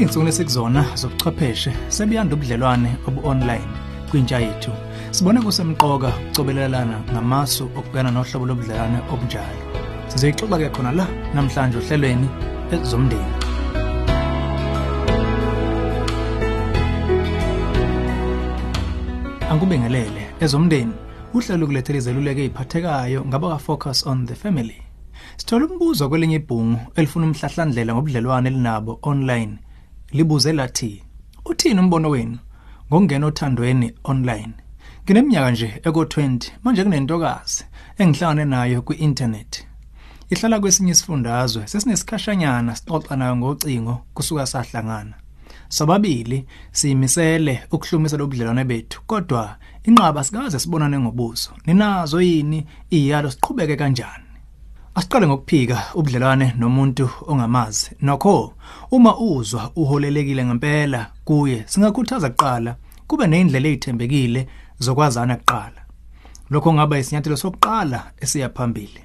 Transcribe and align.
Iy'nsuku 0.00 0.28
esikuzona 0.28 0.82
zobuchwepheshe 1.00 1.70
sebuyanda 1.94 2.34
ubudlelwane 2.34 2.90
obu-online 3.08 3.72
kwintsha 4.10 4.38
yethu. 4.40 4.72
Sibone 5.10 5.40
kusemqoka 5.44 6.08
ukucobelelana 6.08 6.96
ngamasu 7.12 7.64
okubhekana 7.78 8.10
nohlobo 8.10 8.46
lobudlelwane 8.46 8.98
obunjalo. 9.12 9.60
Sizoyixoxa-ke 10.10 10.68
khona 10.74 10.92
la 10.98 11.06
namhlanje 11.34 11.76
ohlelweni 11.78 12.28
ezomndeni. 12.74 13.32
Angikubingelele 19.50 20.22
ezomndeni 20.40 20.94
uhlelo 21.34 21.66
kulethela 21.66 21.98
izeluleko 21.98 22.40
eziphathekayo 22.40 23.20
ngaba 23.28 23.58
focus 23.58 24.06
on 24.06 24.26
the 24.26 24.34
family. 24.34 24.80
Sithola 25.36 25.66
umbuzo 25.66 26.08
kwelinye 26.08 26.36
ibhungu 26.36 26.80
elifuna 26.96 27.26
umhlahlandlela 27.26 27.92
ngobudlelwane 27.94 28.48
elinabo 28.48 28.98
online. 29.02 29.54
Libuze 30.12 30.52
lathi, 30.52 31.02
uthini 31.44 31.80
umbono 31.80 32.10
wenu 32.10 32.38
ngokungena 32.88 33.26
othandweni 33.26 33.92
online? 34.04 34.52
Ngineminyaka 35.04 35.50
nje 35.50 35.80
eko-20 35.84 36.50
manje 36.64 36.84
kunentokazi 36.84 37.64
engihlangane 37.98 38.44
nayo 38.44 38.82
kwi-internet. 38.82 39.66
Ihlala 40.30 40.60
kwesinye 40.60 40.92
isifundazwe 40.92 41.66
sesinesikhashanyana 41.66 42.76
sixoxa 42.76 43.16
nayo 43.16 43.36
ngocingo 43.36 43.94
kusuka 44.14 44.46
sahlangana. 44.46 45.14
Sobabili 45.68 46.46
siyimisele 46.72 47.62
ukuhlumisa 47.70 48.16
lobudlelwane 48.16 48.64
bethu 48.64 49.02
kodwa 49.06 49.56
inqaba 49.84 50.24
sikaze 50.24 50.58
sibonane 50.58 50.98
ngobuso. 50.98 51.50
Ninazo 51.66 52.20
yini 52.20 52.66
iyalo 52.90 53.30
siqhubeke 53.30 53.76
kanjani? 53.76 54.29
Asiqale 55.00 55.26
ngokuphika 55.26 55.82
ubudlelwane 55.94 56.54
nomuntu 56.58 57.10
ongamazi. 57.26 57.90
Nokho 58.02 58.52
uma 58.90 59.18
uzwa 59.18 59.70
uholelekile 59.76 60.44
ngempela 60.44 61.06
kuye 61.24 61.64
singakhuthaza 61.66 62.30
kuqala 62.30 62.76
kube 63.06 63.26
nezindlela 63.26 63.68
ezithembekile 63.68 64.48
zokwazana 64.78 65.36
kuqala. 65.36 65.80
Lokho 66.50 66.74
ngaba 66.74 66.98
isinyathelo 66.98 67.36
sokuqala 67.36 68.12
esiya 68.20 68.48
phambili. 68.48 69.00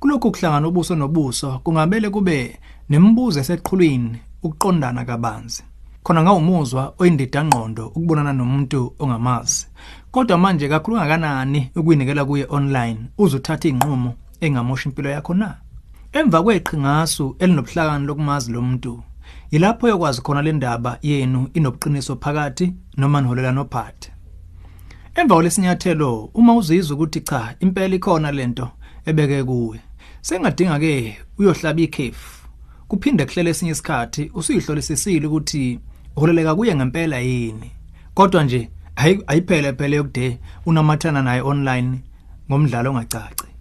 Kulokhu 0.00 0.30
kuhlangana 0.30 0.68
ubuso 0.68 0.94
nobuso 0.96 1.60
kungabele 1.64 2.10
kube 2.10 2.58
nemibuzo 2.90 3.40
eseqhulwini 3.40 4.18
ukuqondana 4.42 5.04
kabanzi. 5.04 5.62
Khona 6.04 6.22
ngawumuzwa 6.22 6.94
oyindida 6.98 7.44
ngqondo 7.44 7.86
ukubonana 7.86 8.32
nomuntu 8.32 8.94
ongamazi. 8.98 9.66
Kodwa 10.12 10.38
manje 10.38 10.68
kakhulu 10.68 10.96
kangakanani 10.96 11.70
ukuyinikela 11.76 12.24
kuye 12.24 12.46
online 12.50 12.98
uzothatha 13.18 13.68
inqumo 13.68 14.12
engamosha 14.40 14.88
impilo 14.88 15.10
yakho 15.10 15.34
na? 15.34 15.54
Emva 16.12 16.42
kweqhingasu 16.42 17.36
elinobuhlakani 17.38 18.06
lokumazi 18.06 18.52
lo 18.52 18.62
muntu, 18.62 19.02
yilapho 19.50 19.88
yokwazi 19.88 20.22
khona 20.22 20.42
le 20.42 20.52
ndaba 20.52 20.98
yenu 21.02 21.48
inobuqiniso 21.54 22.16
phakathi 22.16 22.74
noma 22.96 23.20
niholela 23.20 23.52
nophathe. 23.52 24.12
Emva 25.14 25.34
kwalesinyathelo 25.34 26.30
uma 26.34 26.54
uzizwa 26.54 26.96
ukuthi 26.96 27.20
cha 27.20 27.54
impela 27.60 27.94
ikhona 27.94 28.32
lento 28.32 28.70
ebeke 29.06 29.44
kuwe, 29.44 29.80
sengadinga 30.20 30.78
ke 30.78 31.18
uyohlaba 31.38 31.80
ikhefu. 31.80 32.48
Kuphinde 32.88 33.24
kuhlele 33.24 33.50
esinye 33.50 33.72
isikhathi 33.72 34.30
usuyihlolisisile 34.34 35.26
ukuthi 35.26 35.80
uholeleka 36.16 36.54
kuye 36.54 36.74
ngempela 36.74 37.18
yini. 37.18 37.70
Kodwa 38.14 38.44
nje 38.44 38.70
ayiphele 39.26 39.72
phela 39.72 39.96
yokude 39.96 40.38
unamathana 40.66 41.22
naye 41.22 41.40
online 41.40 42.00
ngomdlalo 42.50 42.90
ongacaci. 42.90 43.57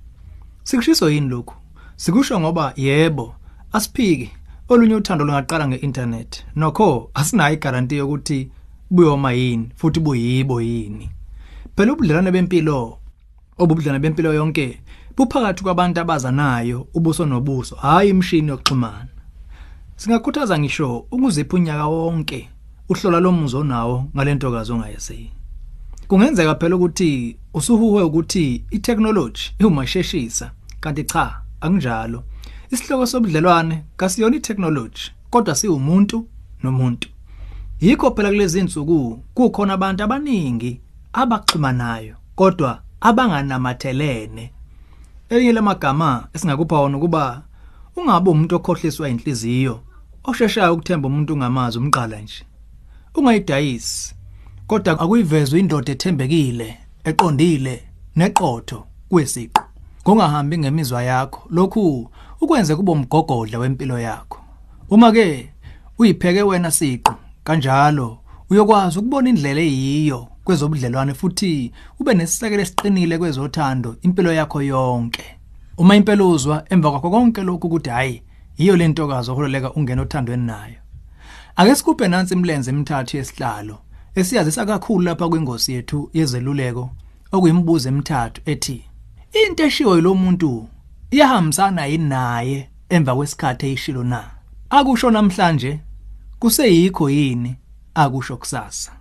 Sikushiso 0.67 1.09
yini 1.09 1.29
lokhu? 1.29 1.55
Sikusho 1.95 2.39
ngoba 2.39 2.73
yebo, 2.75 3.35
asiphiki 3.71 4.31
olunye 4.69 4.95
uthando 4.95 5.25
lungaqala 5.25 5.67
ngeinternet. 5.67 6.45
Nokho 6.55 7.09
asinayo 7.13 7.53
igaranti 7.53 7.95
yokuthi 7.95 8.51
buyoma 8.91 9.31
yini 9.31 9.69
futhi 9.75 9.99
buyibo 9.99 10.61
yini. 10.61 11.09
Phela 11.75 11.93
ubudlelwane 11.93 12.31
bempilo 12.31 12.97
obubudlelwane 13.57 13.99
bempilo 13.99 14.33
yonke 14.33 14.81
buphakathi 15.17 15.63
kwabantu 15.63 16.01
abazanayo 16.01 16.87
ubuso 16.93 17.25
nobuso, 17.25 17.75
hayi 17.75 18.09
imshini 18.09 18.49
yokuxhumana. 18.49 19.07
Singakhuthaza 19.95 20.59
ngisho 20.59 20.97
ukuzipha 21.11 21.55
unyaka 21.57 21.87
wonke 21.87 22.49
uhlola 22.89 23.19
lomuzo 23.19 23.63
nawo 23.63 24.05
ngalentokazi 24.15 24.71
ongayaziyo. 24.71 25.31
Kungenzeka 26.07 26.55
phela 26.55 26.75
ukuthi 26.75 27.37
usuhuwe 27.53 28.03
ukuthi 28.03 28.63
itechnology 28.71 29.41
iwumasheshisa 29.59 30.51
kanti 30.79 31.03
cha 31.03 31.41
akunjalo. 31.61 32.23
Isihloko 32.71 33.05
sobudlelwane 33.05 33.83
kasiyona 33.97 34.35
itechnology 34.35 35.11
kodwa 35.29 35.55
siwumuntu 35.55 36.27
nomuntu. 36.63 37.09
Yikho 37.79 38.11
phela 38.11 38.29
kulezi 38.29 38.59
insuku 38.59 39.23
kukhona 39.33 39.73
abantu 39.73 40.03
abaningi 40.03 40.81
abaxhumanayo 41.13 42.15
kodwa 42.35 42.81
abanganamathelene. 43.01 44.53
Elinye 45.29 45.53
lamagama 45.53 46.27
esingakupha 46.33 46.79
wona 46.79 46.99
kuba 46.99 47.43
ungabe 47.95 48.29
umuntu 48.29 48.55
okhohliswa 48.55 49.09
inhliziyo 49.09 49.79
osheshayo 50.23 50.73
ukuthemba 50.73 51.07
umuntu 51.07 51.33
ungamazi 51.33 51.77
umqala 51.77 52.21
nje. 52.21 52.43
Ungayidayisi 53.15 54.15
kodwa 54.67 54.99
akuyivezwe 54.99 55.59
indoda 55.59 55.91
ethembekile, 55.91 56.77
eqondile, 57.03 57.83
neqotho 58.15 58.87
kwesiqo. 59.09 59.66
Kungahambi 60.07 60.57
ngemizwa 60.57 61.03
yakho, 61.03 61.47
lokhu 61.49 62.09
ukwenze 62.41 62.75
kube 62.75 62.91
umgogodla 62.91 63.59
wempilo 63.59 63.99
yakho. 63.99 64.39
Uma 64.89 65.11
ke 65.11 65.49
uyipheke 65.99 66.43
wena 66.43 66.71
siqo 66.71 67.15
kanjalo 67.43 68.17
uyokwazi 68.49 68.99
ukubona 68.99 69.29
indlela 69.29 69.61
eyiyo 69.61 70.27
kwezobudlelwane 70.43 71.13
futhi 71.13 71.71
ube 71.99 72.13
nesisekelo 72.13 72.61
esiqinile 72.61 73.17
kwezothando 73.17 73.95
impilo 74.01 74.33
yakho 74.33 74.61
yonke. 74.61 75.25
Uma 75.77 75.95
impela 75.95 76.25
uzwa 76.25 76.63
emva 76.69 76.91
kwakho 76.91 77.09
konke 77.09 77.43
lokhu 77.43 77.67
ukuthi 77.67 77.89
hayi 77.89 78.21
yiyo 78.57 78.75
lentokazi 78.75 79.31
oholeleka 79.31 79.73
ungena 79.73 80.01
othandweni 80.01 80.45
nayo. 80.45 80.79
Ake 81.55 81.75
sikuphe 81.75 82.07
nansi 82.07 82.33
imilenze 82.33 82.71
emithathu 82.71 83.17
yesihlalo 83.17 83.77
esiyazisa 84.15 84.65
kakhulu 84.65 85.03
lapha 85.03 85.29
kwingosi 85.29 85.73
yethu 85.73 86.09
yezeluleko 86.13 86.89
okuyimibuzo 87.31 87.89
emithathu 87.89 88.41
ethi 88.45 88.86
into 89.45 89.63
eshiwo 89.63 90.01
lo 90.01 90.15
muntu 90.15 90.67
iyahambisana 91.11 91.85
yini 91.85 92.09
naye 92.09 92.69
emva 92.89 93.15
kwesikhathi 93.15 93.65
eyishilo 93.65 94.03
na? 94.03 94.23
Akusho 94.69 95.11
namhlanje 95.11 95.79
kuseyikho 96.39 97.09
yini? 97.09 97.55
Akusho 97.95 98.37
kusasa. 98.37 98.91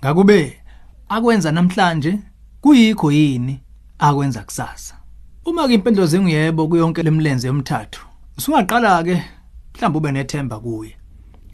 Ngakube 0.00 0.60
akwenza 1.08 1.52
namhlanje 1.52 2.18
kuyikho 2.60 3.12
yini? 3.12 3.60
Akwenza 3.98 4.42
kusasa. 4.42 4.94
Uma 5.44 5.68
ke 5.68 5.74
impendulo 5.74 6.06
zinguyebo 6.06 6.68
kuyonke 6.68 7.02
lemlenze 7.02 7.48
emithathu 7.48 8.06
usungaqala 8.38 9.02
ke 9.02 9.22
mhlawumbe 9.74 9.98
ube 9.98 10.12
nethemba 10.12 10.60
kuye. 10.60 10.96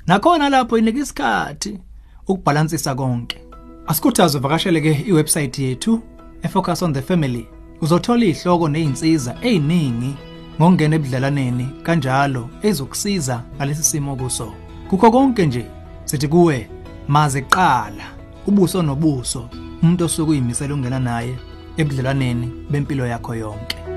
Nakhona 0.06 0.48
lapho 0.48 0.78
inika 0.78 0.98
isikhathi 0.98 1.78
ukubhalansisa 2.26 2.94
konke. 2.94 3.38
Asikhuthaze 3.86 4.38
uvakashele 4.38 4.80
ke 4.80 4.92
iwebsite 5.08 5.62
yethu 5.62 6.02
efocus 6.42 6.82
on 6.82 6.92
the 6.92 7.02
family. 7.02 7.48
Uzothola 7.80 8.24
izihloko 8.24 8.68
nezinsiza 8.68 9.32
eziningi 9.42 10.14
ngokungena 10.56 10.96
ebudlelaneni 10.96 11.66
kanjalo 11.82 12.42
ezokusiza 12.62 13.36
ngalesi 13.56 13.84
simo 13.84 14.16
kuso. 14.16 14.52
Kukho 14.88 15.10
konke 15.10 15.46
nje 15.46 15.64
sithi 16.04 16.28
kuwe 16.28 16.68
maze 17.08 17.40
qala 17.42 18.06
ubuso 18.46 18.82
nobuso 18.82 19.48
umuntu 19.82 20.04
osuke 20.04 20.30
uyimisela 20.30 20.74
ungena 20.74 20.98
naye 20.98 21.38
ebudlelaneni 21.76 22.46
bempilo 22.70 23.06
yakho 23.06 23.34
yonke. 23.34 23.87